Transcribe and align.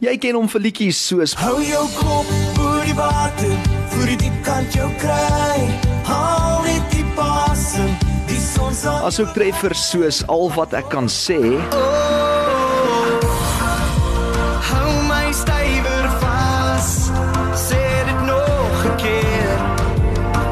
Jy 0.00 0.14
ken 0.16 0.36
hom 0.38 0.46
vir 0.48 0.62
liedjies 0.64 0.96
soos 1.10 1.34
Hou 1.36 1.58
jou 1.60 1.82
kop 1.98 2.28
oor 2.64 2.86
die 2.88 2.94
water, 2.96 3.50
voor 3.92 4.06
die 4.08 4.16
diep 4.22 4.38
kant 4.46 4.72
jou 4.72 4.86
kry. 5.02 5.58
Haal 6.08 6.62
net 6.64 6.86
die 6.94 7.04
pasem, 7.18 7.90
die 8.30 8.38
son 8.40 8.72
sal 8.72 9.04
asook 9.10 9.34
treffers 9.36 9.82
soos 9.90 10.22
Al 10.32 10.48
wat 10.56 10.72
ek 10.78 10.88
kan 10.94 11.10
sê 11.12 11.36
hou 14.70 14.94
my 15.10 15.26
stywer 15.36 16.08
vas. 16.24 16.88
Sê 17.68 17.84
dit 18.08 18.24
nog 18.24 18.76
'n 18.88 18.96
keer. 19.04 19.52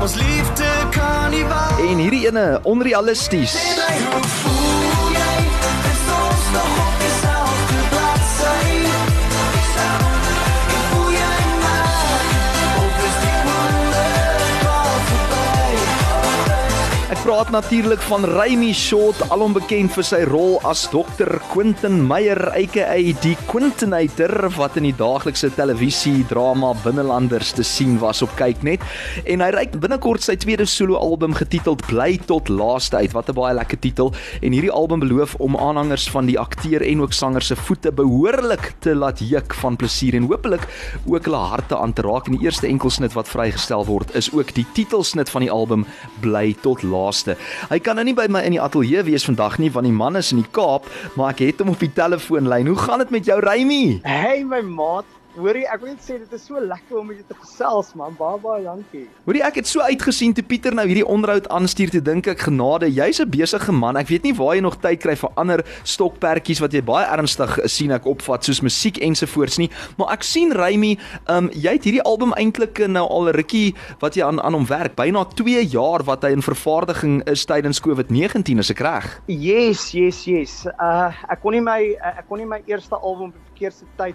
Ons 0.02 0.14
liefde 0.20 0.70
kan 0.92 1.32
nie 1.32 1.44
wag. 1.48 1.80
en 1.88 1.96
hierdie 1.98 2.26
ene 2.28 2.60
onrealisties. 2.68 3.56
Bly, 3.56 3.96
hoe 4.12 4.28
voel 4.28 4.87
praat 17.28 17.50
natuurlik 17.50 18.00
van 18.08 18.24
Remy 18.24 18.70
Short, 18.72 19.18
alom 19.28 19.52
bekend 19.52 19.92
vir 19.92 20.04
sy 20.06 20.22
rol 20.30 20.54
as 20.64 20.86
Dr. 20.88 21.28
Quentin 21.50 21.98
Meyer 22.08 22.38
aka 22.56 22.94
die 23.20 23.34
Quintinator 23.50 24.46
wat 24.56 24.78
in 24.80 24.86
die 24.88 24.94
daaglikse 24.96 25.50
televisie 25.52 26.22
drama 26.30 26.70
Binnelanders 26.86 27.50
te 27.52 27.66
sien 27.68 27.98
was 28.00 28.22
op 28.24 28.32
Kyknet. 28.38 28.80
En 29.28 29.44
hy 29.44 29.48
reik 29.52 29.76
binnekort 29.76 30.24
sy 30.24 30.38
tweede 30.40 30.64
solo-album 30.64 31.36
getiteld 31.36 31.84
Bly 31.90 32.16
tot 32.30 32.48
laaste 32.48 32.96
uit. 32.96 33.12
Wat 33.12 33.28
'n 33.28 33.36
baie 33.36 33.54
lekker 33.60 33.78
titel. 33.78 34.14
En 34.40 34.52
hierdie 34.56 34.72
album 34.72 35.04
beloof 35.04 35.34
om 35.34 35.56
aanhangers 35.56 36.08
van 36.08 36.24
die 36.24 36.38
akteur 36.38 36.80
en 36.80 37.02
ook 37.02 37.12
sanger 37.12 37.42
se 37.42 37.56
voete 37.56 37.92
behoorlik 37.92 38.72
te 38.80 38.94
laat 38.94 39.20
juk 39.20 39.54
van 39.54 39.76
plesier 39.76 40.14
en 40.14 40.32
hopelik 40.32 40.64
ook 41.04 41.24
hulle 41.24 41.36
harte 41.36 41.76
aan 41.76 41.92
te 41.92 42.02
raak. 42.02 42.26
En 42.26 42.38
die 42.38 42.44
eerste 42.46 42.66
enkelsnit 42.66 43.12
wat 43.12 43.28
vrygestel 43.28 43.84
word 43.84 44.14
is 44.14 44.32
ook 44.32 44.54
die 44.54 44.66
titelsnit 44.72 45.28
van 45.28 45.42
die 45.42 45.50
album 45.50 45.84
Bly 46.20 46.56
tot 46.62 46.82
laaste. 46.82 47.17
Hy 47.68 47.78
kan 47.82 47.98
nou 47.98 48.04
nie 48.04 48.14
by 48.14 48.28
my 48.30 48.44
in 48.46 48.54
die 48.56 48.62
ateljee 48.62 49.02
wees 49.08 49.24
vandag 49.24 49.58
nie 49.58 49.70
want 49.74 49.86
die 49.88 49.94
man 49.94 50.16
is 50.16 50.32
in 50.32 50.42
die 50.42 50.50
Kaap, 50.52 50.86
maar 51.16 51.34
ek 51.34 51.42
het 51.46 51.62
hom 51.64 51.74
op 51.74 51.80
die 51.82 51.92
telefoonlyn. 51.92 52.66
Hoe 52.66 52.78
gaan 52.78 52.98
dit 52.98 53.10
met 53.10 53.24
jou, 53.24 53.40
Remy? 53.42 54.00
Hey 54.06 54.44
my 54.44 54.60
maat, 54.62 55.04
hoorie, 55.38 55.64
ek 55.70 55.82
wil 55.82 55.92
net 55.92 56.02
sê 56.04 56.18
dit 56.20 56.32
is 56.34 56.44
so 56.48 56.60
lekker 56.60 56.98
om 57.00 57.08
met 57.10 57.20
jou 57.20 57.26
te 57.28 57.36
gesels 57.38 57.92
man. 57.98 58.14
Baie 58.18 58.38
baie 58.42 58.64
dankie. 58.64 59.04
Hoorie, 59.26 59.42
ek 59.46 59.60
het 59.60 59.70
so 59.70 59.84
uitgesien 59.84 60.34
toe 60.36 60.44
Pieter 60.46 60.74
nou 60.76 60.84
hierdie 60.88 61.06
onderhoud 61.06 61.48
aanstuur 61.54 61.92
te 61.94 62.02
dink 62.04 62.28
ek 62.30 62.46
genade, 62.48 62.90
jy's 62.90 63.20
'n 63.20 63.30
besige 63.30 63.72
man. 63.72 63.96
Ek 63.96 64.08
weet 64.08 64.24
nie 64.24 64.34
waar 64.34 64.54
jy 64.54 64.62
nog 64.62 64.80
tyd 64.80 65.00
kry 65.00 65.16
vir 65.16 65.30
ander 65.36 65.64
stokperdjies 65.84 66.60
wat 66.60 66.72
jy 66.72 66.82
baie 66.82 67.06
ernstig 67.06 67.58
eh, 67.58 67.68
sien 67.68 67.92
ek 67.92 68.06
opvat 68.06 68.44
soos 68.44 68.60
musiek 68.60 68.98
ensovoorts 68.98 69.58
nie, 69.58 69.70
maar 69.96 70.12
ek 70.12 70.22
sien 70.22 70.52
Remy, 70.52 70.98
um, 71.28 71.50
jy 71.52 71.72
het 71.72 71.84
hierdie 71.84 72.02
album 72.04 72.32
eintlik 72.36 72.78
nou 72.88 73.06
al 73.08 73.28
'n 73.28 73.36
rukkie 73.36 73.74
wat 74.00 74.14
jy 74.14 74.24
aan 74.24 74.40
aan 74.40 74.54
hom 74.54 74.66
werk, 74.66 74.96
byna 74.96 75.24
2 75.24 75.64
jaar 75.70 76.02
wat 76.04 76.22
hy 76.22 76.30
in 76.32 76.42
vervaardiging 76.42 77.22
is 77.28 77.44
tydens 77.44 77.80
COVID-19, 77.80 78.58
is 78.58 78.70
ek 78.70 78.80
reg? 78.80 79.20
Yes, 79.26 79.92
yes, 79.92 80.24
yes. 80.26 80.66
Uh 80.80 81.12
ek 81.30 81.40
kon 81.42 81.52
nie 81.52 81.60
my 81.60 81.96
uh, 81.96 82.18
ek 82.18 82.28
kon 82.28 82.38
nie 82.38 82.46
my 82.46 82.62
eerste 82.66 82.96
album 82.96 83.28
op 83.28 83.34
die 83.34 83.46
verkeerde 83.52 83.86
tyd 83.96 84.14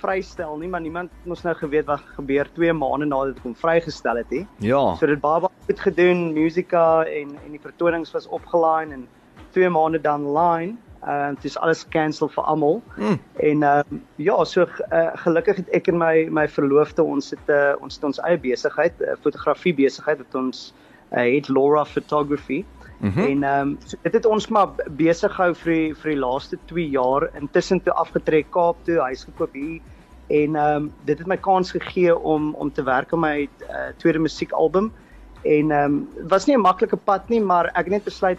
vrystel 0.00 0.56
nie, 0.58 0.68
maar 0.68 0.80
niemand 0.80 1.10
het 1.10 1.28
mos 1.30 1.42
nou 1.42 1.54
geweet 1.56 1.86
wat 1.86 2.02
gebeur 2.16 2.48
2 2.56 2.72
maande 2.72 3.06
nadat 3.06 3.38
ek 3.38 3.46
hom 3.46 3.56
vrygestel 3.58 4.20
het, 4.20 4.30
hè. 4.30 4.42
Ja. 4.64 4.82
So 5.00 5.06
dit 5.10 5.20
baie 5.22 5.44
baie 5.44 5.66
goed 5.66 5.80
gedoen, 5.80 6.32
musika 6.36 7.04
en 7.04 7.36
en 7.44 7.50
die 7.54 7.62
vertonings 7.62 8.14
was 8.16 8.26
opgelaai 8.26 8.92
en 8.92 9.06
2 9.56 9.70
maande 9.70 10.00
dan 10.00 10.26
line. 10.36 10.76
Uh 11.04 11.28
dit 11.36 11.44
is 11.44 11.58
alles 11.60 11.84
cancel 11.88 12.28
vir 12.32 12.44
almal. 12.44 12.80
Mm. 12.96 13.18
En 13.36 13.62
ehm 13.62 13.98
uh, 13.98 14.00
ja, 14.16 14.44
so 14.44 14.64
uh, 14.64 15.10
gelukkig 15.26 15.56
het 15.56 15.68
ek 15.76 15.92
en 15.92 15.98
my 16.00 16.28
my 16.30 16.48
verloofde 16.48 17.02
ons 17.02 17.30
het 17.30 17.52
uh, 17.52 17.74
ons 17.80 17.94
het 17.94 18.04
ons 18.04 18.22
eie 18.24 18.40
besigheid, 18.40 19.00
uh, 19.00 19.18
fotografie 19.20 19.74
besigheid 19.74 20.18
wat 20.18 20.34
ons 20.34 20.72
uh, 21.12 21.20
het 21.20 21.48
Laura 21.48 21.84
Photography. 21.84 22.64
Mhm. 22.64 22.83
Mm 23.04 23.24
en 23.24 23.42
ehm 23.44 23.68
um, 23.68 23.78
so 23.84 23.96
dit 24.02 24.14
het 24.16 24.26
ons 24.26 24.46
maar 24.48 24.70
besig 24.96 25.32
gehou 25.36 25.54
vir 25.54 25.72
die, 25.72 25.94
vir 25.94 26.10
die 26.10 26.20
laaste 26.20 26.58
2 26.70 26.88
jaar. 26.88 27.28
Intussen 27.40 27.82
toe 27.84 27.92
afgetrek 28.00 28.50
Kaap 28.50 28.80
toe, 28.84 28.96
huis 29.10 29.24
gekoop 29.24 29.52
hier 29.52 29.80
en 30.32 30.56
ehm 30.56 30.76
um, 30.76 30.92
dit 31.04 31.18
het 31.18 31.26
my 31.26 31.36
kans 31.36 31.70
gegee 31.70 32.16
om 32.16 32.54
om 32.54 32.72
te 32.72 32.82
werk 32.82 33.12
aan 33.12 33.20
my 33.20 33.48
uh, 33.68 33.90
tweede 33.98 34.18
musiekalbum. 34.18 34.92
En 35.42 35.70
ehm 35.70 35.84
um, 35.84 36.28
was 36.28 36.46
nie 36.46 36.56
'n 36.56 36.60
maklike 36.60 36.96
pad 36.96 37.28
nie, 37.28 37.40
maar 37.40 37.66
ek 37.74 37.84
het 37.84 37.88
net 37.88 38.04
besluit 38.04 38.38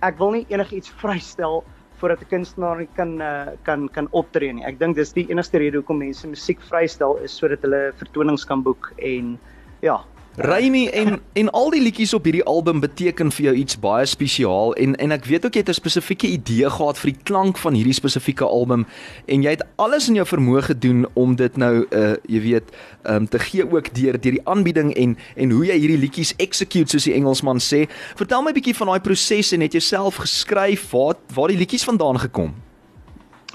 ek 0.00 0.18
wil 0.18 0.30
nie 0.30 0.46
enigiets 0.48 0.90
vrystel 1.00 1.64
voordat 1.98 2.20
'n 2.20 2.28
kunstenaar 2.28 2.78
nie 2.78 2.88
kan 2.96 3.20
uh, 3.20 3.52
kan 3.62 3.88
kan 3.88 4.08
optree 4.10 4.52
nie. 4.52 4.64
Ek 4.64 4.78
dink 4.78 4.96
dis 4.96 5.12
die 5.12 5.28
enigste 5.30 5.58
rede 5.58 5.76
hoekom 5.76 5.98
mense 5.98 6.28
musiek 6.28 6.60
vrystel 6.60 7.16
is 7.16 7.36
sodat 7.36 7.62
hulle 7.62 7.92
vertonings 7.96 8.44
kan 8.44 8.62
boek 8.62 8.92
en 8.96 9.38
ja, 9.80 10.00
Remy 10.36 10.88
en 10.88 11.20
en 11.32 11.50
al 11.50 11.68
die 11.70 11.80
liedjies 11.82 12.14
op 12.14 12.24
hierdie 12.26 12.44
album 12.50 12.80
beteken 12.82 13.28
vir 13.30 13.44
jou 13.44 13.52
iets 13.54 13.76
baie 13.78 14.06
spesiaal 14.06 14.72
en 14.82 14.96
en 14.98 15.14
ek 15.14 15.28
weet 15.30 15.44
ook 15.46 15.54
jy 15.54 15.62
het 15.62 15.68
'n 15.70 15.78
spesifieke 15.78 16.26
idee 16.26 16.70
gehad 16.70 16.98
vir 16.98 17.10
die 17.12 17.22
klank 17.22 17.58
van 17.58 17.74
hierdie 17.74 17.94
spesifieke 17.94 18.44
album 18.44 18.86
en 19.26 19.42
jy 19.42 19.50
het 19.50 19.62
alles 19.76 20.08
in 20.08 20.14
jou 20.14 20.26
vermoë 20.26 20.62
gedoen 20.62 21.06
om 21.14 21.36
dit 21.36 21.56
nou 21.56 21.86
uh 21.90 22.16
jy 22.26 22.40
weet 22.40 22.64
um 23.04 23.28
te 23.28 23.38
gee 23.38 23.62
ook 23.62 23.94
deur 23.94 24.20
deur 24.20 24.32
die 24.32 24.46
aanbieding 24.48 24.94
en 24.94 25.16
en 25.36 25.50
hoe 25.50 25.66
jy 25.66 25.78
hierdie 25.78 25.98
liedjies 25.98 26.34
execute 26.36 26.90
soos 26.90 27.04
die 27.04 27.14
Engelsman 27.14 27.58
sê. 27.58 27.86
Vertel 28.16 28.42
my 28.42 28.50
'n 28.50 28.54
bietjie 28.54 28.74
van 28.74 28.86
daai 28.86 29.00
proses 29.00 29.52
en 29.52 29.60
het 29.60 29.72
jy 29.72 29.80
self 29.80 30.16
geskryf 30.16 30.90
waar 30.90 31.14
waar 31.34 31.48
die 31.48 31.58
liedjies 31.58 31.84
vandaan 31.84 32.18
gekom? 32.18 32.54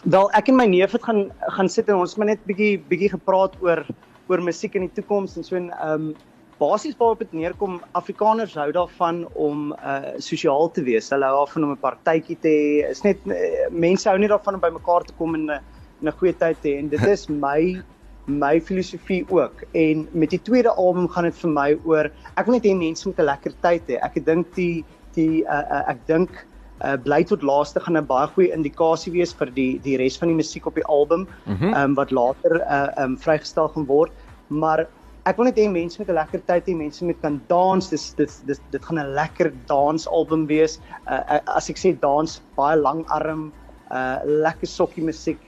Wel, 0.03 0.31
ek 0.31 0.47
en 0.47 0.55
my 0.55 0.65
neef 0.65 0.91
het 0.91 1.03
gaan 1.03 1.31
gaan 1.39 1.69
sit 1.69 1.89
en 1.89 1.95
ons 1.95 2.15
het 2.15 2.25
net 2.25 2.39
bietjie 2.45 2.79
bietjie 2.87 3.09
gepraat 3.09 3.55
oor 3.59 3.85
oor 4.27 4.41
musiek 4.41 4.75
in 4.75 4.81
die 4.81 4.93
toekoms 4.93 5.35
en 5.35 5.43
so 5.43 5.55
en 5.55 5.71
ehm 5.71 5.93
um, 5.93 6.15
basies 6.59 6.97
waarop 6.99 7.21
dit 7.23 7.33
neerkom, 7.39 7.79
Afrikaners 7.97 8.55
hou 8.59 8.69
daarvan 8.75 9.23
om 9.33 9.71
uh 9.73 10.15
sosiaal 10.23 10.71
te 10.75 10.83
wees. 10.83 11.09
Hulle 11.13 11.27
hou 11.29 11.37
daarvan 11.43 11.67
om 11.67 11.71
'n 11.75 11.83
partytjie 11.83 12.37
te 12.43 12.49
hê. 12.49 12.89
Is 12.89 13.03
net 13.03 13.23
uh, 13.27 13.69
mense 13.71 14.09
hou 14.09 14.17
nie 14.19 14.31
daarvan 14.31 14.59
om 14.59 14.65
bymekaar 14.65 15.07
te 15.07 15.15
kom 15.17 15.35
en 15.35 15.47
'n 15.51 15.61
'n 16.03 16.17
goeie 16.19 16.33
tyd 16.33 16.61
te 16.61 16.69
hê 16.69 16.79
en 16.79 16.89
dit 16.89 17.07
is 17.07 17.27
my 17.45 17.81
my 18.27 18.59
filosofie 18.61 19.25
ook. 19.29 19.63
En 19.73 20.07
met 20.11 20.29
die 20.29 20.41
tweede 20.41 20.69
album 20.69 21.07
gaan 21.07 21.23
dit 21.23 21.35
vir 21.35 21.51
my 21.51 21.69
oor 21.85 22.11
ek 22.37 22.45
wil 22.45 22.55
net 22.55 22.65
hê 22.65 22.75
mense 22.75 23.07
moet 23.07 23.19
'n 23.19 23.31
lekker 23.31 23.53
tyd 23.61 23.83
hê. 23.87 23.97
Ek 24.03 24.25
dink 24.25 24.53
die 24.55 24.85
die 25.15 25.43
uh, 25.45 25.63
uh 25.71 25.83
ek 25.87 26.05
dink 26.07 26.45
uh 26.83 26.95
bly 26.95 27.23
tot 27.23 27.41
laaste 27.43 27.79
gaan 27.79 27.97
'n 27.97 28.05
baie 28.05 28.27
goeie 28.27 28.53
indikasie 28.53 29.11
wees 29.13 29.33
vir 29.33 29.51
die 29.55 29.79
die 29.83 29.97
res 29.97 30.17
van 30.17 30.29
die 30.29 30.39
musiek 30.39 30.65
op 30.67 30.75
die 30.75 30.85
album 30.85 31.27
mm 31.45 31.55
-hmm. 31.55 31.73
um, 31.73 31.95
wat 31.95 32.11
later 32.11 32.61
uh 32.61 33.03
um 33.03 33.17
vrygestel 33.17 33.67
gaan 33.67 33.85
word 33.85 34.11
maar 34.47 34.87
ek 35.27 35.37
wil 35.37 35.49
net 35.49 35.57
hê 35.59 35.67
mense 35.71 35.99
moet 35.99 36.09
'n 36.09 36.15
lekker 36.15 36.41
tyd 36.47 36.65
hê. 36.67 36.75
Mense 36.75 37.05
moet 37.05 37.21
kan 37.21 37.41
dans. 37.47 37.89
Dis 37.89 38.13
dis 38.15 38.39
dis 38.47 38.59
dit 38.71 38.85
gaan 38.85 38.99
'n 38.99 39.15
lekker 39.15 39.51
dansalbum 39.67 40.47
wees. 40.47 40.79
Uh, 41.07 41.39
as 41.47 41.69
ek 41.69 41.77
sê 41.77 41.93
dans 41.99 42.41
baie 42.55 42.77
lang 42.77 43.05
arm 43.09 43.53
uh 43.91 44.19
lekker 44.23 44.67
sokkie 44.67 45.03
musiek 45.03 45.41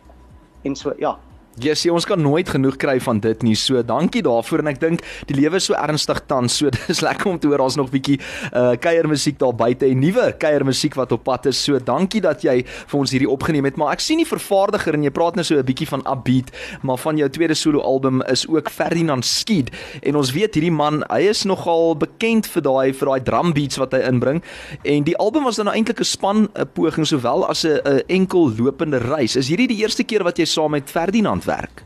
en 0.66 0.76
so 0.76 0.94
ja 1.00 1.20
Yes, 1.60 1.84
ons 1.92 2.06
kan 2.08 2.22
nooit 2.22 2.48
genoeg 2.48 2.78
kry 2.80 2.94
van 3.04 3.18
dit 3.20 3.42
nie. 3.44 3.58
So 3.60 3.82
dankie 3.84 4.22
daarvoor 4.24 4.62
en 4.64 4.70
ek 4.72 4.78
dink 4.80 5.02
die 5.28 5.36
lewe 5.36 5.60
is 5.60 5.66
so 5.68 5.76
ernstig 5.76 6.22
tans. 6.30 6.56
So 6.62 6.72
dis 6.78 7.02
lekker 7.04 7.28
om 7.28 7.40
te 7.44 7.50
hoor 7.52 7.66
ons 7.66 7.76
nog 7.76 7.90
bietjie 7.92 8.22
uh 8.56 8.78
kuiermusiek 8.80 9.36
daar 9.42 9.52
buite 9.60 9.90
en 9.90 10.00
nuwe 10.00 10.30
kuiermusiek 10.40 10.96
wat 10.96 11.12
op 11.12 11.26
pad 11.28 11.50
is. 11.52 11.60
So 11.60 11.76
dankie 11.84 12.22
dat 12.24 12.46
jy 12.48 12.62
vir 12.64 12.98
ons 12.98 13.12
hierdie 13.12 13.28
opgeneem 13.30 13.68
het. 13.68 13.76
Maar 13.76 13.98
ek 13.98 14.04
sien 14.06 14.22
die 14.24 14.28
vervaardiger 14.30 14.96
en 14.96 15.04
jy 15.04 15.12
praat 15.12 15.36
nou 15.36 15.44
so 15.44 15.60
'n 15.60 15.68
bietjie 15.68 15.90
van 15.92 16.06
Upbeat, 16.08 16.54
maar 16.88 16.98
van 16.98 17.20
jou 17.20 17.28
tweede 17.30 17.56
solo 17.60 17.84
album 17.84 18.24
is 18.32 18.48
ook 18.48 18.72
Ferdinand 18.72 19.26
Skied 19.26 19.76
en 20.02 20.16
ons 20.16 20.32
weet 20.32 20.56
hierdie 20.56 20.72
man, 20.72 21.04
hy 21.12 21.28
is 21.28 21.44
nogal 21.44 21.98
bekend 21.98 22.48
vir 22.48 22.64
daai 22.64 22.94
vir 22.94 23.08
daai 23.12 23.24
drum 23.28 23.52
beats 23.52 23.78
wat 23.78 23.92
hy 23.92 24.00
inbring. 24.08 24.42
En 24.84 25.04
die 25.04 25.18
album 25.18 25.44
was 25.44 25.60
dan 25.60 25.66
nou 25.66 25.76
eintlik 25.76 26.00
'n 26.00 26.08
span 26.08 26.48
'n 26.56 26.70
poging 26.74 27.06
sowel 27.06 27.44
as 27.46 27.66
'n 27.66 28.08
enkel 28.08 28.56
lopende 28.56 28.98
reis. 28.98 29.36
Is 29.36 29.50
hierdie 29.50 29.68
die 29.68 29.84
eerste 29.84 30.04
keer 30.04 30.24
wat 30.24 30.38
jy 30.38 30.46
saam 30.46 30.72
met 30.72 30.90
Ferdinand 30.90 31.41
werk? 31.46 31.84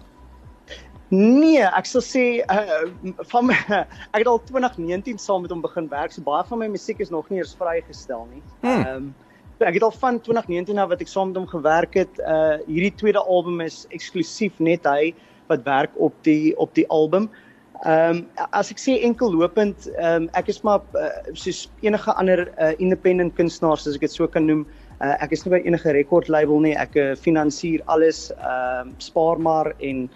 Nee, 1.13 1.61
ek 1.61 1.85
sal 1.85 2.01
sê 2.01 2.23
uh 2.49 2.87
van 3.29 3.45
my, 3.51 3.57
ek 4.15 4.23
het 4.23 4.29
al 4.29 4.41
2019 4.47 5.21
saam 5.21 5.45
met 5.45 5.53
hom 5.53 5.61
begin 5.61 5.89
werk. 5.91 6.15
So 6.15 6.25
baie 6.25 6.43
van 6.49 6.63
my 6.63 6.69
musiek 6.73 6.99
is 7.03 7.13
nog 7.13 7.29
nie 7.29 7.43
eens 7.43 7.53
vrygestel 7.59 8.25
nie. 8.31 8.43
Hmm. 8.63 8.81
Ehm 8.81 8.95
um, 8.95 9.13
ek 9.63 9.77
het 9.77 9.85
al 9.87 9.93
van 9.95 10.17
2019 10.19 10.81
af 10.81 10.89
wat 10.91 11.03
ek 11.05 11.07
saam 11.07 11.29
met 11.31 11.37
hom 11.39 11.47
gewerk 11.47 11.93
het. 11.95 12.19
Uh 12.19 12.57
hierdie 12.65 12.95
tweede 12.97 13.21
album 13.21 13.61
is 13.63 13.85
eksklusief 13.95 14.57
net 14.59 14.89
hy 14.89 15.13
wat 15.47 15.63
werk 15.63 15.93
op 15.95 16.17
die 16.27 16.55
op 16.57 16.73
die 16.75 16.87
album. 16.89 17.29
Ehm 17.83 18.23
um, 18.23 18.47
as 18.49 18.73
ek 18.73 18.81
sê 18.81 18.97
enkel 19.05 19.29
lopend, 19.29 19.91
ehm 19.93 20.25
um, 20.25 20.29
ek 20.33 20.49
is 20.49 20.63
maar 20.65 20.81
uh, 20.97 21.13
soos 21.37 21.67
enige 21.85 22.17
ander 22.17 22.47
uh, 22.57 22.73
independent 22.81 23.37
kunstenaars 23.37 23.85
as 23.85 24.01
ek 24.01 24.09
dit 24.09 24.17
so 24.17 24.27
kan 24.27 24.49
noem. 24.49 24.65
Uh, 24.65 24.84
ek 24.99 25.31
is 25.31 25.45
nie 25.45 25.51
by 25.57 25.61
enige 25.67 25.91
record 25.91 26.29
label 26.29 26.59
nie. 26.59 26.75
Ek 26.75 26.95
uh, 26.95 27.15
finansier 27.15 27.81
alles, 27.87 28.31
ehm 28.37 28.87
um, 28.87 28.95
spaar 28.99 29.39
maar 29.39 29.73
en 29.79 30.09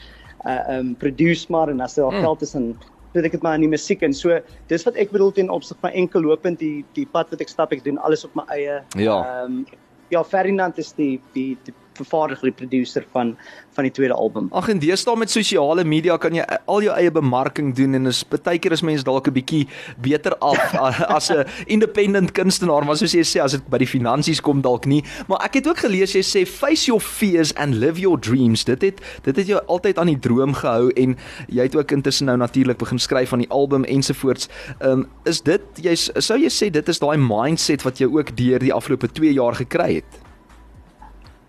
uh 0.48 0.78
um 0.78 0.96
produce 0.96 1.50
maar 1.52 1.68
en 1.70 1.82
as 1.82 1.96
daar 1.96 2.12
Mm. 2.14 2.22
geld 2.24 2.42
is 2.42 2.52
dan 2.52 2.76
doen 3.14 3.26
ek 3.26 3.32
dit 3.32 3.42
maar 3.42 3.56
in 3.56 3.62
die 3.62 3.70
musiek 3.70 4.02
en 4.02 4.14
so 4.14 4.40
dis 4.68 4.84
wat 4.86 4.96
ek 4.96 5.12
bedoel 5.12 5.32
ten 5.32 5.50
opsig 5.50 5.78
van 5.82 5.92
enkel 5.92 6.22
lopend 6.22 6.60
die 6.60 6.86
die 6.94 7.06
pad 7.06 7.30
wat 7.32 7.42
ek 7.42 7.50
stap 7.50 7.74
ek 7.74 7.84
doen 7.84 7.98
alles 7.98 8.24
op 8.24 8.36
my 8.36 8.44
eie 8.56 8.84
Ja. 8.96 9.44
um 9.44 9.66
ja 10.10 10.24
Ferdinand 10.24 10.78
is 10.78 10.94
die 10.94 11.20
die, 11.34 11.58
die 11.66 11.74
vervaardiger, 12.00 12.52
die 12.52 12.60
producer 12.66 13.06
van 13.14 13.36
van 13.80 13.88
die 13.88 13.94
tweede 13.96 14.14
album. 14.14 14.50
Ag 14.52 14.68
en 14.74 14.80
deesdae 14.82 15.16
met 15.16 15.32
sosiale 15.32 15.86
media 15.88 16.18
kan 16.20 16.36
jy 16.36 16.44
al 16.68 16.84
jou 16.84 16.96
eie 16.96 17.12
bemarking 17.16 17.72
doen 17.78 17.96
en 17.96 18.10
is 18.12 18.24
baie 18.28 18.60
keer 18.60 18.76
is 18.76 18.84
mense 18.84 19.06
dalk 19.08 19.30
'n 19.30 19.36
bietjie 19.38 19.68
beter 20.04 20.36
af 20.44 20.60
as 21.18 21.30
'n 21.32 21.46
independent 21.68 22.34
kunstenaar, 22.34 22.86
maar 22.86 22.98
soos 22.98 23.14
jy 23.14 23.24
sê 23.24 23.42
as 23.44 23.56
dit 23.56 23.70
by 23.70 23.78
die 23.78 23.88
finansies 23.88 24.42
kom 24.42 24.62
dalk 24.62 24.86
nie. 24.86 25.04
Maar 25.28 25.46
ek 25.46 25.62
het 25.62 25.68
ook 25.68 25.86
gelees 25.86 26.16
jy 26.16 26.24
sê 26.24 26.46
face 26.48 26.88
your 26.88 27.02
fears 27.02 27.54
and 27.56 27.76
live 27.76 28.00
your 28.00 28.20
dreams. 28.20 28.64
Dit 28.64 28.82
het 28.82 29.02
dit 29.24 29.36
het 29.36 29.48
jou 29.48 29.60
altyd 29.68 29.98
aan 29.98 30.12
die 30.12 30.20
droom 30.20 30.54
gehou 30.54 30.92
en 30.96 31.18
jy 31.48 31.64
het 31.64 31.76
ook 31.76 31.92
intussen 31.92 32.26
nou 32.26 32.38
natuurlik 32.38 32.78
begin 32.78 33.00
skryf 33.00 33.34
aan 33.34 33.46
die 33.46 33.52
album 33.52 33.84
ensovoorts. 33.84 34.50
Ehm 34.80 34.92
um, 34.92 35.08
is 35.24 35.42
dit 35.42 35.62
jy 35.82 35.96
sou 35.96 36.38
jy 36.38 36.50
sê 36.50 36.70
dit 36.70 36.90
is 36.90 37.00
daai 37.00 37.18
mindset 37.18 37.84
wat 37.84 38.00
jy 38.00 38.08
ook 38.08 38.36
deur 38.36 38.60
die 38.60 38.74
afgelope 38.74 39.08
2 39.08 39.34
jaar 39.34 39.56
gekry 39.56 39.94
het? 40.02 40.29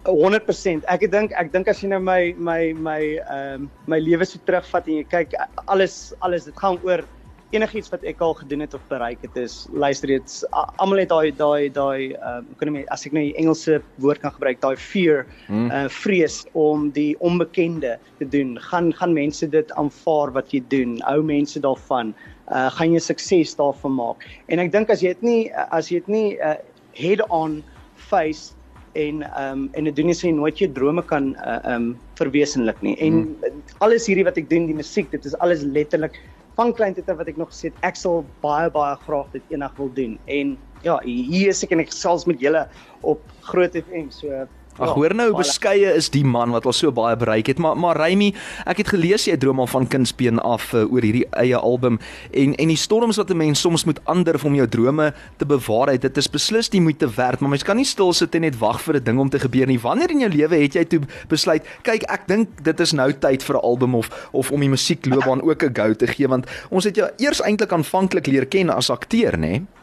100%. 0.08 0.84
Ek 0.88 1.04
dink 1.12 1.32
ek 1.36 1.52
dink 1.52 1.68
as 1.68 1.82
jy 1.82 1.90
nou 1.92 2.00
my 2.00 2.32
my 2.38 2.72
my 2.72 3.00
ehm 3.20 3.66
um, 3.66 3.70
my 3.86 3.98
lewe 4.00 4.24
so 4.24 4.40
terugvat 4.48 4.88
en 4.88 5.00
jy 5.02 5.06
kyk 5.12 5.34
alles 5.68 6.14
alles 6.24 6.46
dit 6.48 6.56
gaan 6.56 6.78
oor 6.86 7.04
enigiets 7.50 7.90
wat 7.90 8.04
ek 8.06 8.20
al 8.22 8.32
gedoen 8.38 8.62
het 8.62 8.74
of 8.78 8.82
bereik 8.88 9.20
het 9.26 9.34
is 9.36 9.66
luister 9.74 10.12
dit 10.12 10.34
almal 10.54 11.02
het 11.02 11.10
daai 11.10 11.32
daai 11.36 11.68
daai 11.74 12.14
ehm 12.14 12.46
um, 12.46 12.46
kan 12.60 12.76
ek 12.80 12.88
as 12.94 13.04
ek 13.06 13.16
nou 13.16 13.24
die 13.26 13.36
Engelse 13.42 13.80
woord 14.00 14.22
kan 14.22 14.32
gebruik 14.36 14.62
daai 14.62 14.76
fear 14.76 15.26
hmm. 15.48 15.68
uh 15.68 15.88
vrees 15.92 16.44
om 16.54 16.88
die 16.96 17.12
onbekende 17.20 17.98
te 18.20 18.28
doen. 18.36 18.54
Gaan 18.70 18.92
gaan 18.96 19.12
mense 19.12 19.48
dit 19.52 19.74
aanvaar 19.76 20.32
wat 20.32 20.54
jy 20.54 20.62
doen? 20.72 20.96
Hou 21.04 21.20
mense 21.22 21.60
daarvan? 21.60 22.14
Uh 22.48 22.70
gaan 22.78 22.96
jy 22.96 23.02
sukses 23.04 23.52
daarvan 23.58 23.98
maak? 23.98 24.24
En 24.48 24.64
ek 24.64 24.72
dink 24.72 24.88
as 24.88 25.04
jy 25.04 25.12
dit 25.12 25.28
nie 25.28 25.42
as 25.68 25.92
jy 25.92 26.00
dit 26.00 26.08
nie 26.08 26.30
uh, 26.38 26.56
head 26.96 27.20
on 27.28 27.60
face 28.08 28.56
en 28.98 29.22
ehm 29.22 29.52
um, 29.52 29.68
en 29.72 29.84
dit 29.84 29.96
doen 29.96 30.10
nie 30.10 30.16
sê 30.18 30.32
nooit 30.34 30.58
jou 30.58 30.68
drome 30.72 31.02
kan 31.02 31.32
uh, 31.36 31.58
ehm 31.58 31.70
uh, 31.70 31.74
um, 31.74 31.88
verwesenlik 32.20 32.82
nie. 32.82 32.96
En 32.98 33.22
hmm. 33.22 33.62
alles 33.78 34.06
hierdie 34.10 34.26
wat 34.26 34.38
ek 34.40 34.50
doen, 34.50 34.66
die 34.66 34.76
musiek, 34.76 35.10
dit 35.10 35.24
is 35.24 35.36
alles 35.38 35.62
letterlik 35.62 36.18
van 36.58 36.74
kleintyd 36.76 37.08
af 37.08 37.20
wat 37.20 37.30
ek 37.30 37.38
nog 37.40 37.52
gesê 37.52 37.70
het 37.70 37.84
ek 37.86 37.96
sal 37.96 38.24
baie 38.44 38.70
baie 38.70 38.96
graag 39.06 39.30
dit 39.36 39.54
eendag 39.54 39.76
wil 39.78 39.92
doen. 39.96 40.18
En 40.26 40.56
ja, 40.84 40.98
hier 41.04 41.52
is 41.52 41.62
ek 41.64 41.72
en 41.76 41.84
ek 41.84 41.92
gesels 41.92 42.26
met 42.28 42.40
julle 42.42 42.66
op 43.00 43.22
Groot 43.48 43.76
FM. 43.76 44.10
So 44.14 44.46
Ag 44.78 44.92
ja, 44.92 44.94
hoor 44.94 45.14
nou 45.14 45.26
hoe 45.32 45.40
beskeie 45.42 45.90
is 45.98 46.08
die 46.14 46.24
man 46.24 46.52
wat 46.54 46.66
al 46.68 46.74
so 46.76 46.92
baie 46.94 47.16
bereik 47.18 47.50
het. 47.50 47.58
Maar 47.58 47.76
maar 47.76 47.98
Remy 47.98 48.30
ek 48.70 48.82
het 48.84 48.92
gelees 48.94 49.26
jy 49.26 49.36
droom 49.40 49.60
al 49.60 49.68
van 49.70 49.88
kindsbeen 49.90 50.38
af 50.38 50.70
uh, 50.72 50.84
oor 50.86 51.02
hierdie 51.02 51.26
eie 51.42 51.58
album 51.58 51.98
en 52.30 52.54
en 52.54 52.70
die 52.70 52.78
storms 52.78 53.18
wat 53.18 53.30
'n 53.30 53.36
mens 53.36 53.60
soms 53.60 53.84
moet 53.84 54.00
ander 54.04 54.38
om 54.44 54.54
jou 54.54 54.68
drome 54.68 55.12
te 55.36 55.46
bewaarheid 55.46 56.02
dit 56.02 56.16
is 56.16 56.30
beslis 56.30 56.70
die 56.70 56.80
moeite 56.80 57.08
werd 57.16 57.40
maar 57.40 57.50
mens 57.50 57.62
kan 57.62 57.76
nie 57.76 57.84
stil 57.84 58.12
sit 58.12 58.34
en 58.34 58.40
net 58.40 58.58
wag 58.58 58.80
vir 58.80 58.96
'n 58.96 59.04
ding 59.04 59.18
om 59.18 59.28
te 59.28 59.38
gebeur 59.38 59.66
nie. 59.66 59.80
Wanneer 59.80 60.10
in 60.10 60.20
jou 60.20 60.30
lewe 60.30 60.56
het 60.56 60.74
jy 60.74 60.84
toe 60.84 61.00
besluit 61.28 61.66
kyk 61.82 62.02
ek 62.08 62.26
dink 62.26 62.48
dit 62.62 62.80
is 62.80 62.92
nou 62.92 63.12
tyd 63.12 63.42
vir 63.42 63.56
'n 63.56 63.64
album 63.64 63.94
of 63.94 64.28
of 64.32 64.50
om 64.52 64.60
die 64.60 64.68
musiekloopbaan 64.68 65.42
ook 65.42 65.62
'n 65.62 65.74
go 65.74 65.94
te 65.94 66.06
gee 66.06 66.28
want 66.28 66.46
ons 66.70 66.84
het 66.84 66.96
jou 66.96 67.10
eers 67.18 67.42
eintlik 67.42 67.72
aanvanklik 67.72 68.26
leer 68.26 68.46
ken 68.46 68.70
as 68.70 68.90
akteur 68.90 69.36
nê 69.36 69.50
nee? 69.50 69.79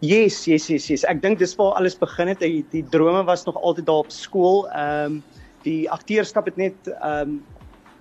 Yes, 0.00 0.46
yes, 0.48 0.70
yes, 0.72 0.88
yes. 0.88 1.04
Ek 1.04 1.20
dink 1.20 1.38
dis 1.38 1.52
waar 1.58 1.74
alles 1.76 1.98
begin 2.00 2.30
het. 2.32 2.40
Die, 2.40 2.64
die 2.72 2.84
drome 2.88 3.20
was 3.28 3.44
nog 3.44 3.58
altyd 3.60 3.86
daar 3.86 4.06
op 4.06 4.12
skool. 4.14 4.64
Ehm 4.72 5.20
um, 5.20 5.22
die 5.60 5.90
akteurskap 5.92 6.46
het 6.48 6.56
net 6.56 6.88
ehm 6.88 7.34
um, 7.36 7.40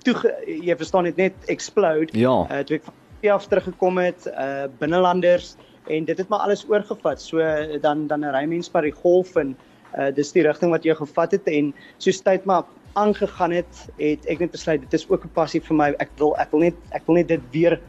toe 0.07 0.16
jy 0.48 0.75
verstaan 0.80 1.10
het 1.10 1.19
net 1.19 1.36
explode. 1.51 2.16
Ja. 2.16 2.46
Uh, 2.48 2.63
toe 2.63 2.78
ek 2.80 2.88
van 2.88 3.34
af 3.36 3.50
teruggekom 3.51 4.00
het, 4.00 4.30
uh 4.31 4.72
binnelanders 4.80 5.57
en 5.92 6.06
dit 6.06 6.18
het 6.18 6.30
maar 6.31 6.46
alles 6.48 6.63
oorgevat. 6.69 7.22
So 7.22 7.44
dan 7.84 8.07
dan 8.07 8.24
ry 8.24 8.46
mens 8.48 8.72
by 8.72 8.86
die 8.88 8.96
golf 8.96 9.36
en 9.36 9.57
uh 9.98 10.07
dis 10.16 10.31
die 10.31 10.48
rigting 10.48 10.72
wat 10.72 10.88
jy 10.88 10.96
gevat 10.96 11.36
het 11.36 11.48
en 11.51 11.74
soos 11.98 12.24
tyd 12.24 12.48
maar 12.48 12.63
aangegaan 12.96 13.51
het, 13.51 13.86
het 14.00 14.25
ek 14.31 14.40
net 14.40 14.56
besluit 14.56 14.81
dit 14.81 14.94
is 14.94 15.10
ook 15.10 15.25
'n 15.25 15.36
passie 15.36 15.62
vir 15.62 15.75
my. 15.75 15.92
Ek 16.00 16.16
wil 16.18 16.36
ek 16.40 16.51
wil 16.51 16.60
net 16.60 16.75
ek 16.96 17.04
wil 17.07 17.19
net 17.19 17.28
dit 17.28 17.44
weer 17.51 17.80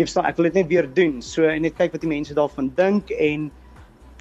jy 0.00 0.06
verstaan 0.08 0.28
ek 0.28 0.38
wil 0.38 0.48
dit 0.48 0.60
net 0.62 0.70
weer 0.70 0.88
doen 0.96 1.18
so 1.24 1.46
en 1.48 1.66
net 1.66 1.76
kyk 1.78 1.92
wat 1.96 2.04
die 2.04 2.12
mense 2.12 2.36
daarvan 2.36 2.70
dink 2.78 3.12
en 3.16 3.50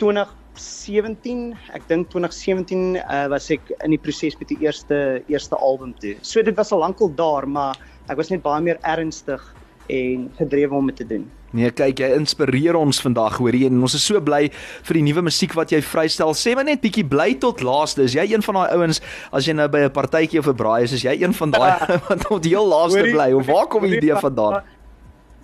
2017 0.02 1.46
ek 1.78 1.88
dink 1.92 2.12
2017 2.12 3.00
uh, 3.00 3.26
was 3.31 3.50
ek 3.56 3.72
in 3.80 3.96
die 3.96 4.02
proses 4.02 4.38
met 4.40 4.52
die 4.52 4.60
eerste 4.66 5.24
eerste 5.31 5.60
album 5.60 5.96
toe 6.04 6.18
so 6.22 6.44
dit 6.44 6.56
was 6.60 6.74
al 6.76 6.84
lankal 6.86 7.12
daar 7.16 7.48
maar 7.48 7.80
ek 8.10 8.20
was 8.20 8.31
net 8.34 8.44
baie 8.46 8.64
meer 8.66 8.81
ernstig 8.88 9.44
en 9.90 10.31
gedrewe 10.38 10.76
om 10.76 10.86
dit 10.86 10.96
te 10.96 11.06
doen. 11.06 11.26
Nee, 11.52 11.72
kyk, 11.74 12.04
jy 12.04 12.12
inspireer 12.14 12.78
ons 12.78 13.00
vandag, 13.02 13.40
hoor 13.42 13.56
jy, 13.58 13.66
en 13.72 13.81
ons 13.81 13.96
is 13.98 14.04
so 14.06 14.22
bly 14.22 14.44
vir 14.86 15.00
die 15.00 15.06
nuwe 15.08 15.24
musiek 15.26 15.56
wat 15.58 15.74
jy 15.74 15.80
vrystel. 15.81 16.36
Sê 16.38 16.54
maar 16.58 16.68
net 16.68 16.84
bietjie 16.84 17.06
bly 17.10 17.31
tot 17.42 17.64
laaste. 17.66 18.06
Is 18.06 18.14
jy 18.14 18.28
een 18.30 18.46
van 18.46 18.60
daai 18.60 18.76
ouens 18.78 19.02
as 19.34 19.50
jy 19.50 19.56
nou 19.58 19.66
by 19.72 19.88
'n 19.88 19.96
partytjie 19.96 20.40
of 20.40 20.48
'n 20.48 20.60
braai 20.62 20.84
is, 20.84 20.94
is 20.94 21.04
jy 21.04 21.16
een 21.18 21.34
van 21.34 21.52
daai 21.52 21.74
wat 22.10 22.22
tot 22.22 22.46
heel 22.46 22.68
laaste 22.68 23.02
bly? 23.02 23.34
Of 23.34 23.48
waar 23.50 23.66
kom 23.66 23.81
die 23.81 23.98
idee 23.98 24.16
vandaan? 24.16 24.62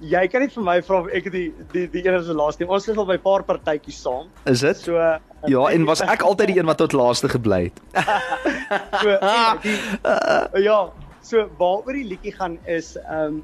Jy 0.02 0.28
kan 0.32 0.44
nie 0.44 0.52
vir 0.52 0.66
my 0.66 0.76
vra 0.84 1.00
of 1.04 1.08
ek 1.16 1.30
die 1.32 1.48
die 1.74 1.86
die 1.92 2.04
een 2.06 2.18
is 2.18 2.28
die 2.28 2.36
laaste 2.36 2.64
nie. 2.64 2.70
Ons 2.72 2.88
is 2.90 2.98
al 2.98 3.08
by 3.08 3.16
'n 3.16 3.24
paar 3.24 3.44
partytjies 3.44 4.02
saam. 4.02 4.28
Is 4.46 4.62
dit? 4.62 4.78
So 4.78 4.98
uh, 4.98 5.18
Ja, 5.48 5.68
en 5.70 5.86
was 5.86 6.02
ek 6.02 6.22
altyd 6.22 6.48
die 6.48 6.60
een 6.60 6.66
wat 6.66 6.78
tot 6.78 6.94
laaste 6.94 7.30
gebly 7.30 7.70
het. 7.70 7.82
so 9.04 9.18
die, 9.64 9.76
uh, 10.04 10.46
ja, 10.70 10.80
so 11.22 11.50
waaroor 11.58 11.94
die 11.94 12.08
liedjie 12.14 12.34
gaan 12.34 12.58
is 12.66 12.96
ehm 13.08 13.42
um, 13.42 13.44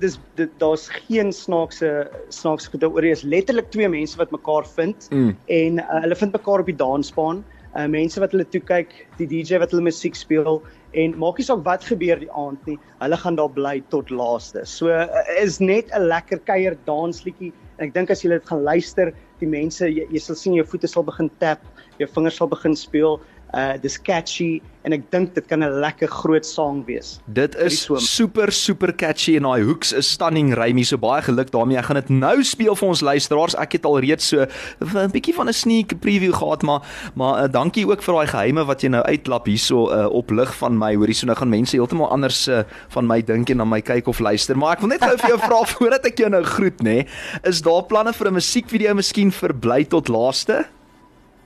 dis 0.00 0.14
daar's 0.62 0.86
geen 0.88 1.32
snaakse 1.34 2.06
snaakse 2.30 2.70
gedoe 2.70 2.92
oor 2.94 3.04
is 3.04 3.24
letterlik 3.26 3.66
twee 3.74 3.88
mense 3.88 4.16
wat 4.16 4.30
mekaar 4.30 4.64
vind 4.76 5.08
mm. 5.10 5.34
en 5.46 5.80
uh, 5.82 6.00
hulle 6.04 6.16
vind 6.16 6.32
mekaar 6.32 6.62
op 6.62 6.70
die 6.70 6.76
dansbaan 6.78 7.42
uh, 7.76 7.86
mense 7.90 8.20
wat 8.22 8.34
hulle 8.34 8.46
toe 8.48 8.62
kyk, 8.64 8.94
die 9.20 9.28
DJ 9.30 9.60
wat 9.62 9.74
hulle 9.74 9.86
musiek 9.86 10.16
speel 10.16 10.60
en 10.96 11.14
maak 11.20 11.38
nie 11.38 11.46
saak 11.46 11.62
wat 11.66 11.84
gebeur 11.84 12.18
die 12.20 12.30
aand 12.32 12.68
nie, 12.68 12.76
hulle 13.02 13.18
gaan 13.20 13.36
daar 13.36 13.52
bly 13.52 13.76
tot 13.92 14.10
laaste. 14.10 14.64
So 14.64 14.88
uh, 14.88 15.22
is 15.42 15.60
net 15.60 15.92
'n 15.92 16.08
lekker 16.08 16.40
kuier 16.48 16.76
dansliedjie. 16.88 17.52
Ek 17.78 17.92
dink 17.94 18.10
as 18.10 18.24
jy 18.24 18.32
dit 18.32 18.46
gaan 18.48 18.64
luister, 18.64 19.12
die 19.40 19.48
mense 19.48 19.84
jy, 19.84 20.06
jy 20.08 20.20
sal 20.20 20.36
sien 20.36 20.56
jou 20.56 20.64
voete 20.64 20.88
sal 20.88 21.04
begin 21.04 21.28
tap, 21.40 21.60
jou 22.00 22.08
vingers 22.08 22.36
sal 22.40 22.48
begin 22.48 22.76
speel 22.76 23.20
uh 23.54 23.74
dis 23.82 23.98
catchy 24.02 24.60
en 24.86 24.94
ek 24.94 25.06
dink 25.10 25.34
dit 25.34 25.46
kan 25.50 25.62
'n 25.62 25.80
lekker 25.82 26.08
groot 26.08 26.46
sang 26.46 26.84
wees. 26.86 27.18
Dit 27.26 27.54
is 27.56 27.88
super 27.98 28.52
super 28.52 28.92
catchy 28.92 29.36
en 29.36 29.42
daai 29.42 29.64
hooks 29.64 29.92
is 29.92 30.10
stunning 30.10 30.54
Remy 30.54 30.84
so 30.84 30.96
baie 30.96 31.22
geluk 31.22 31.50
daarmee. 31.50 31.78
Ek 31.78 31.84
gaan 31.84 32.00
dit 32.00 32.10
nou 32.10 32.44
speel 32.44 32.74
vir 32.74 32.88
ons 32.88 33.00
luisteraars. 33.00 33.56
Ek 33.56 33.72
het 33.72 33.84
al 33.84 33.98
reeds 34.00 34.28
so 34.28 34.46
'n 34.46 35.10
bietjie 35.10 35.34
van 35.34 35.48
'n 35.48 35.52
sneak 35.52 36.00
preview 36.00 36.32
gehad 36.32 36.62
maar 36.62 36.82
maar 37.14 37.44
uh, 37.44 37.52
dankie 37.52 37.86
ook 37.86 38.02
vir 38.02 38.14
daai 38.14 38.26
geheime 38.26 38.64
wat 38.64 38.82
jy 38.82 38.88
nou 38.88 39.02
uitklap 39.02 39.46
hierso 39.46 39.90
uh, 39.90 40.06
op 40.06 40.30
lig 40.30 40.54
van 40.56 40.78
my. 40.78 40.94
Hoorie 40.94 41.14
so 41.14 41.26
nou 41.26 41.36
gaan 41.36 41.50
mense 41.50 41.76
heeltemal 41.76 42.10
anders 42.10 42.48
uh, 42.48 42.62
van 42.88 43.06
my 43.06 43.22
dink 43.22 43.50
en 43.50 43.56
na 43.56 43.64
my 43.64 43.80
kyk 43.80 44.06
of 44.06 44.18
luister. 44.18 44.56
Maar 44.56 44.72
ek 44.76 44.80
wil 44.80 44.88
net 44.88 45.02
gou 45.02 45.16
vir 45.16 45.28
jou 45.28 45.38
vra 45.38 45.64
voordat 45.74 46.06
ek 46.06 46.18
jou 46.18 46.30
nou 46.30 46.42
groet 46.42 46.82
nê. 46.82 46.84
Nee, 46.96 47.06
is 47.42 47.62
daar 47.62 47.82
planne 47.82 48.12
vir 48.12 48.28
'n 48.28 48.34
musiekvideo 48.34 48.94
miskien 48.94 49.30
vir 49.30 49.52
bly 49.54 49.84
tot 49.84 50.08
laaste? 50.08 50.66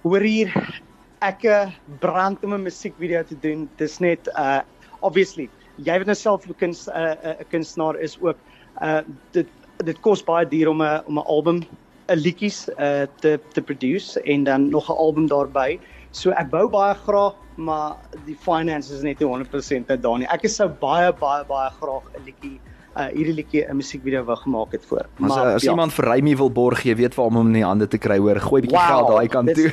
Hoor 0.03 0.21
hier 0.21 0.53
ek 1.21 1.45
eh, 1.45 1.73
brand 2.01 2.45
om 2.45 2.55
'n 2.55 2.63
musiekvideo 2.63 3.23
te 3.25 3.39
doen. 3.39 3.69
Dis 3.77 3.99
net 4.01 4.29
uh 4.37 4.61
obviously, 5.01 5.49
jy 5.77 5.97
weet 5.99 6.07
nou 6.07 6.17
self 6.17 6.47
'n 6.49 6.55
kunst 6.55 6.89
'n 6.89 6.97
uh, 6.97 7.37
'n 7.41 7.49
kunstenaar 7.53 7.97
is 8.01 8.17
ook 8.21 8.39
uh 8.83 9.03
dit 9.33 9.49
dit 9.85 10.01
kos 10.01 10.23
baie 10.25 10.49
duur 10.49 10.69
om 10.69 10.83
'n 10.83 11.03
om 11.07 11.19
'n 11.19 11.27
album 11.27 11.59
'n 12.09 12.17
liedjies 12.17 12.69
uh 12.79 13.07
te 13.21 13.39
te 13.53 13.63
produce 13.63 14.21
en 14.25 14.45
dan 14.45 14.71
nog 14.71 14.89
'n 14.89 14.97
album 14.97 15.29
daarbey. 15.29 15.81
So 16.11 16.31
ek 16.31 16.51
bou 16.51 16.69
baie 16.69 16.95
graag, 16.95 17.35
maar 17.57 17.97
die 18.25 18.37
finances 18.37 18.97
is 18.97 19.03
net 19.03 19.21
nie 19.21 19.29
100% 19.29 19.87
daar 20.03 20.19
nie. 20.19 20.27
Ek 20.29 20.45
is 20.45 20.57
sou 20.57 20.69
baie 20.69 21.13
baie 21.13 21.45
baie 21.45 21.71
graag 21.71 22.05
'n 22.17 22.25
liedjie 22.25 22.61
uh 22.65 22.80
hierdie 22.95 23.35
liedjie 23.35 23.65
'n 23.69 23.77
musiekvideo 23.77 24.25
wou 24.25 24.37
gemaak 24.37 24.73
het 24.73 24.85
voor. 24.87 25.07
Maar 25.17 25.31
as, 25.31 25.55
as 25.55 25.63
ja. 25.63 25.71
iemand 25.71 25.93
vir 25.93 26.05
Remy 26.05 26.37
wil 26.37 26.51
borg, 26.51 26.83
jy 26.83 26.95
weet 26.97 27.15
waar 27.15 27.27
om 27.27 27.37
hom 27.37 27.47
in 27.47 27.53
die 27.53 27.65
hande 27.65 27.89
te 27.89 27.99
kry, 27.99 28.19
hoor, 28.19 28.41
gooi 28.41 28.63
bietjie 28.63 28.79
wow, 28.79 28.89
geld 28.89 29.09
daai 29.09 29.29
kant 29.29 29.55
toe. 29.55 29.71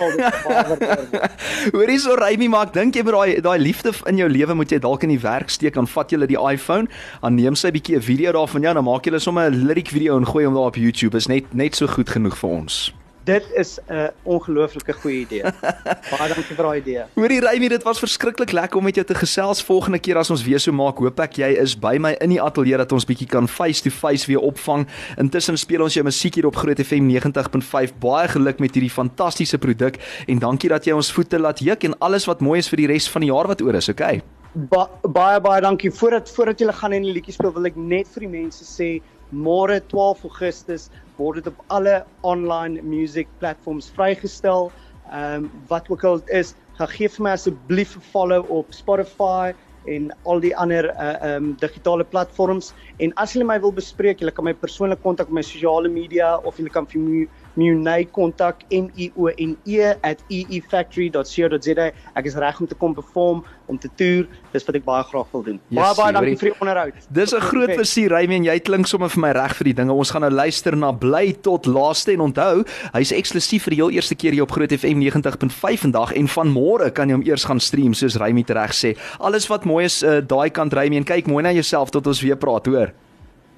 Hoorie 1.77 1.99
so 1.99 2.15
Remy, 2.15 2.47
maar 2.47 2.67
ek 2.67 2.73
dink 2.73 2.95
jy 2.95 3.03
met 3.03 3.13
daai 3.13 3.41
daai 3.41 3.59
liefde 3.59 3.93
in 4.05 4.17
jou 4.17 4.29
lewe 4.29 4.53
moet 4.53 4.71
jy 4.71 4.79
dalk 4.79 5.03
in 5.03 5.09
die 5.09 5.21
werk 5.21 5.49
steek, 5.49 5.73
dan 5.73 5.87
vat 5.87 6.11
jy 6.11 6.25
die 6.25 6.37
iPhone, 6.37 6.87
dan 7.21 7.35
neem 7.35 7.55
sy 7.55 7.71
bietjie 7.71 7.97
'n 7.97 8.01
video 8.01 8.31
daarvan 8.31 8.61
jou, 8.61 8.73
dan 8.73 8.83
maak 8.83 9.05
jy 9.05 9.19
sommer 9.19 9.49
'n 9.49 9.65
lyric 9.65 9.89
video 9.89 10.17
en 10.17 10.25
gooi 10.25 10.45
hom 10.45 10.53
daar 10.53 10.71
op 10.71 10.75
YouTube. 10.75 11.17
Is 11.17 11.27
net 11.27 11.53
net 11.53 11.75
so 11.75 11.87
goed 11.87 12.09
genoeg 12.09 12.37
vir 12.37 12.49
ons. 12.49 12.93
Dit 13.27 13.43
is 13.53 13.79
'n 13.87 14.09
ongelooflike 14.23 14.93
goeie 14.93 15.19
idee. 15.19 15.41
Baie 16.11 16.27
dankie 16.31 16.55
vir 16.55 16.63
daai 16.65 16.79
idee. 16.79 17.01
Hoorie 17.13 17.39
Remy, 17.43 17.67
dit 17.67 17.83
was 17.83 17.99
verskriklik 17.99 18.51
lekker 18.51 18.77
om 18.77 18.83
met 18.83 18.95
jou 18.95 19.05
te 19.05 19.15
gesels. 19.15 19.63
Volgende 19.63 19.99
keer 19.99 20.17
as 20.17 20.29
ons 20.29 20.43
weer 20.43 20.59
so 20.59 20.71
maak, 20.71 20.97
hoop 21.03 21.19
ek 21.19 21.35
jy 21.41 21.49
is 21.59 21.75
by 21.75 21.97
my 21.99 22.13
in 22.23 22.31
die 22.31 22.39
ateljee 22.41 22.77
dat 22.79 22.91
ons 22.95 23.05
bietjie 23.05 23.27
kan 23.27 23.47
face 23.47 23.83
to 23.83 23.91
face 23.91 24.27
weer 24.31 24.39
opvang. 24.39 24.87
Intussen 25.19 25.57
speel 25.57 25.83
ons 25.83 25.93
jou 25.93 26.05
musiek 26.07 26.39
hier 26.39 26.47
op 26.47 26.55
Groot 26.55 26.79
FM 26.79 27.09
90.5. 27.11 27.97
Baie 27.99 28.31
geluk 28.31 28.63
met 28.63 28.73
hierdie 28.73 28.93
fantastiese 28.95 29.57
produk 29.57 29.99
en 30.27 30.39
dankie 30.39 30.71
dat 30.71 30.87
jy 30.87 30.95
ons 30.95 31.11
voete 31.11 31.39
laat 31.39 31.59
juk 31.59 31.83
en 31.83 31.99
alles 31.99 32.25
wat 32.31 32.39
mooi 32.39 32.59
is 32.59 32.71
vir 32.71 32.85
die 32.85 32.87
res 32.87 33.09
van 33.11 33.27
die 33.27 33.31
jaar 33.33 33.51
wat 33.51 33.61
oor 33.61 33.75
is, 33.75 33.89
okay? 33.89 34.21
Ba 34.55 34.87
baie 35.03 35.41
baie 35.43 35.61
dankie. 35.61 35.91
Voordat 35.91 36.31
voordat 36.31 36.63
jy 36.63 36.71
gaan 36.71 36.95
en 36.95 37.03
die 37.03 37.11
liedjie 37.19 37.35
speel, 37.35 37.51
wil 37.51 37.67
ek 37.67 37.75
net 37.75 38.07
vir 38.07 38.23
die 38.23 38.33
mense 38.39 38.63
sê 38.63 39.01
môre 39.31 39.79
12 39.91 40.23
Augustus 40.23 40.89
word 41.17 41.41
dit 41.41 41.47
op 41.47 41.63
alle 41.73 42.05
online 42.21 42.81
music 42.81 43.27
platforms 43.39 43.89
vrygestel. 43.95 44.71
Ehm 45.11 45.43
um, 45.43 45.51
wat 45.67 45.89
ook 45.89 46.03
al 46.03 46.21
is, 46.35 46.53
gaan 46.77 46.91
gee 46.93 47.09
vir 47.09 47.23
my 47.23 47.31
asseblief 47.31 47.95
'n 47.95 48.01
follow 48.11 48.45
op 48.51 48.73
Spotify 48.73 49.53
en 49.87 50.09
al 50.23 50.39
die 50.43 50.55
ander 50.55 50.89
uh 50.91 51.35
um 51.35 51.55
digitale 51.59 52.03
platforms 52.03 52.73
en 52.99 53.13
as 53.15 53.33
julle 53.33 53.47
my 53.47 53.59
wil 53.59 53.71
bespreek, 53.71 54.19
julle 54.19 54.31
kan 54.31 54.45
my 54.45 54.53
persoonlik 54.53 55.01
kontak 55.01 55.27
op 55.27 55.33
my 55.33 55.41
sosiale 55.41 55.89
media 55.89 56.37
of 56.37 56.57
julle 56.57 56.69
kan 56.69 56.85
vir 56.85 57.01
my 57.01 57.27
Munay 57.57 58.05
kontak 58.13 58.63
M 58.69 58.89
U 58.93 59.07
O 59.25 59.31
N 59.33 59.57
E 59.65 59.93
@eefactory.co.za. 60.29 61.91
Ek 62.15 62.25
is 62.25 62.35
reg 62.35 62.59
om 62.59 62.67
te 62.67 62.75
kom 62.75 62.93
perform, 62.93 63.43
om 63.65 63.77
te 63.77 63.89
toer. 63.95 64.27
Dis 64.53 64.65
wat 64.67 64.75
ek 64.75 64.85
baie 64.85 65.03
graag 65.03 65.31
wil 65.33 65.43
doen. 65.43 65.59
Yes, 65.69 65.81
baie 65.81 65.95
baie 65.97 66.13
dankie 66.13 66.37
vir 66.37 66.51
die 66.51 66.59
onderhoud. 66.61 66.93
Dis 67.09 67.33
'n 67.33 67.41
groot 67.41 67.73
plesier, 67.73 68.13
en 68.13 68.43
jy 68.43 68.59
klink 68.59 68.87
sommer 68.87 69.09
vir 69.09 69.21
my 69.21 69.31
reg 69.31 69.55
vir 69.55 69.65
die 69.65 69.73
dinge. 69.73 69.93
Ons 69.93 70.11
gaan 70.11 70.21
nou 70.21 70.31
luister 70.31 70.75
na 70.75 70.91
Bly 70.91 71.33
tot 71.41 71.65
laaste 71.65 72.13
en 72.13 72.19
onthou, 72.19 72.63
hy's 72.93 73.11
eksklusief 73.11 73.63
vir 73.63 73.71
die 73.75 73.81
heel 73.81 73.91
eerste 73.91 74.15
keer 74.15 74.31
hier 74.31 74.43
op 74.43 74.51
Groot 74.51 74.71
FM 74.71 75.01
90.5 75.01 75.81
vandag 75.81 76.13
en 76.13 76.27
van 76.27 76.47
môre 76.47 76.91
kan 76.91 77.07
jy 77.09 77.13
hom 77.13 77.25
eers 77.25 77.45
gaan 77.45 77.59
stream 77.59 77.93
soos 77.93 78.15
Remy 78.15 78.43
tereg 78.43 78.71
sê. 78.71 78.97
Alles 79.19 79.47
wat 79.47 79.65
mooi 79.65 79.85
is, 79.85 80.03
uh, 80.03 80.21
daai 80.21 80.49
kant 80.49 80.73
en 80.73 81.03
kyk 81.03 81.27
mooi 81.27 81.43
na 81.43 81.51
jouself 81.51 81.89
tot 81.89 82.07
ons 82.07 82.21
weer 82.21 82.37
praat, 82.37 82.65
hoor. 82.65 82.93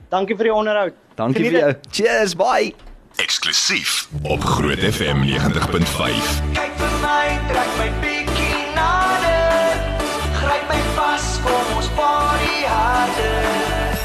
Dankie 0.10 0.36
vir 0.36 0.50
die 0.50 0.54
onderhoud. 0.54 0.94
Dankie 1.16 1.44
Geniet 1.44 1.52
vir 1.52 1.60
jou. 1.60 1.74
Cheers, 1.92 2.36
bye. 2.36 2.74
Eksklusief 3.16 4.08
op 4.22 4.44
Groot 4.44 4.80
FM 4.80 5.24
90.5. 5.24 5.34
Kyk 6.54 6.76
vir 6.78 6.94
my, 7.02 7.26
trek 7.50 7.72
my 7.78 7.90
bietjie 8.04 8.62
nader. 8.76 9.80
Gryp 10.38 10.70
my 10.70 10.80
vas, 10.96 11.28
kom 11.44 11.76
ons 11.78 11.90
party 11.98 12.56
harder. 12.68 13.98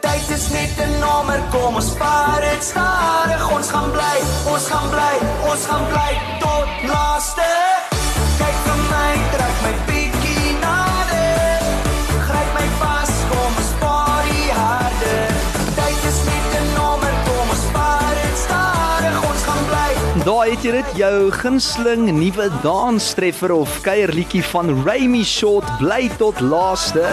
Tyd 0.00 0.30
is 0.38 0.48
net 0.54 0.78
'n 0.86 0.98
nommer, 1.00 1.40
kom 1.50 1.74
ons 1.74 1.92
vaar 1.98 2.40
dit 2.40 2.64
stadig. 2.64 3.50
Ons 3.50 3.68
gaan 3.70 3.90
bly, 3.90 4.16
ons 4.52 4.66
gaan 4.68 4.88
bly, 4.90 5.14
ons 5.50 5.66
gaan 5.66 5.86
bly 5.92 6.10
tot 6.40 6.68
laaste. 6.90 7.55
Daar 20.26 20.48
het 20.50 20.64
jy 20.66 20.72
dit, 20.74 20.88
jou 20.98 21.28
gunsteling 21.30 22.08
nuwe 22.10 22.48
danstreffer 22.64 23.52
of 23.54 23.76
kuierliedjie 23.86 24.42
van 24.50 24.72
Remy 24.82 25.22
Short 25.22 25.68
bly 25.78 26.08
tot 26.18 26.40
laaste. 26.42 27.04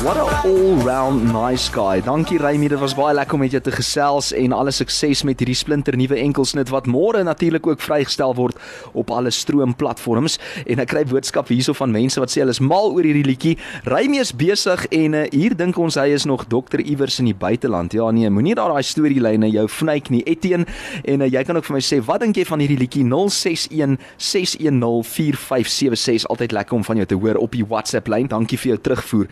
What 0.00 0.16
a 0.16 0.24
all-round 0.48 1.26
nice 1.28 1.68
guy. 1.68 2.00
Dankie 2.00 2.38
Remy, 2.40 2.70
dit 2.72 2.80
was 2.80 2.94
baie 2.96 3.12
lekker 3.12 3.36
om 3.36 3.42
met 3.44 3.52
jou 3.52 3.60
te 3.60 3.74
gesels 3.74 4.30
en 4.32 4.54
alle 4.56 4.72
sukses 4.72 5.20
met 5.28 5.42
hierdie 5.42 5.58
splinter 5.58 5.98
nuwe 6.00 6.16
enkelsnit 6.16 6.72
wat 6.72 6.88
môre 6.88 7.20
natuurlik 7.26 7.68
ook 7.68 7.84
vrygestel 7.84 8.32
word 8.38 8.56
op 8.96 9.12
alle 9.12 9.28
stroomplatforms 9.28 10.38
en 10.64 10.80
ek 10.80 10.94
kry 10.94 11.04
boodskappe 11.04 11.52
hierso 11.52 11.76
van 11.76 11.92
mense 11.92 12.16
wat 12.22 12.32
sê 12.32 12.40
hulle 12.40 12.56
is 12.56 12.62
mal 12.64 12.94
oor 12.94 13.04
hierdie 13.04 13.26
liedjie. 13.28 13.54
Remy 13.84 14.22
is 14.24 14.32
besig 14.32 14.86
en 14.88 15.18
uh, 15.20 15.26
hier 15.36 15.52
dink 15.58 15.76
ons 15.76 16.00
hy 16.00 16.08
is 16.16 16.24
nog 16.24 16.46
dokter 16.48 16.80
iewers 16.80 17.20
in 17.20 17.28
die 17.28 17.36
buiteland. 17.36 17.92
Ja 17.92 18.08
nee, 18.08 18.32
moenie 18.32 18.56
daar 18.56 18.72
daai 18.72 18.88
storielyne 18.88 19.52
jou 19.52 19.68
vnyk 19.82 20.08
nie. 20.16 20.24
Etienne 20.24 20.64
en 21.04 21.20
uh, 21.20 21.28
jy 21.28 21.44
kan 21.44 21.60
ook 21.60 21.68
vir 21.68 21.76
my 21.76 21.84
sê 21.90 22.00
wat 22.06 22.22
dink 22.22 22.38
jy 22.38 22.46
van 22.46 22.62
hierdie 22.62 22.78
liedjie 22.78 23.04
061 23.08 23.98
610 24.16 25.02
4576 25.04 26.28
altyd 26.30 26.54
lekker 26.54 26.78
om 26.78 26.84
van 26.86 27.00
jou 27.02 27.08
te 27.10 27.18
hoor 27.18 27.40
op 27.42 27.52
die 27.56 27.66
WhatsApp 27.66 28.08
lyn. 28.08 28.30
Dankie 28.30 28.58
vir 28.58 28.74
jou 28.74 28.80
terugvoer. 28.88 29.28